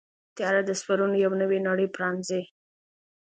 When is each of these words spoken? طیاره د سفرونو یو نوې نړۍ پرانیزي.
طیاره 0.35 0.61
د 0.65 0.71
سفرونو 0.79 1.15
یو 1.23 1.31
نوې 1.41 1.59
نړۍ 1.67 1.87
پرانیزي. 1.95 2.41